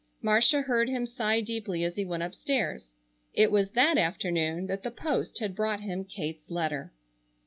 Marcia 0.19 0.63
heard 0.63 0.89
him 0.89 1.05
sigh 1.05 1.41
deeply 1.41 1.83
as 1.83 1.95
he 1.95 2.03
went 2.03 2.23
upstairs. 2.23 2.95
It 3.35 3.51
was 3.51 3.69
that 3.73 3.99
afternoon 3.99 4.65
that 4.65 4.81
the 4.81 4.89
post 4.89 5.37
had 5.37 5.55
brought 5.55 5.81
him 5.81 6.05
Kate's 6.05 6.49
letter. 6.49 6.91